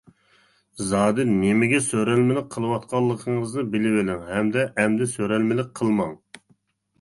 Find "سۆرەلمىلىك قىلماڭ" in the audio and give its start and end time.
5.13-6.19